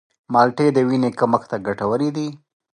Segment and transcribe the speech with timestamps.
[0.33, 2.27] مالټې د وینې کمښت ته ګټورې دي.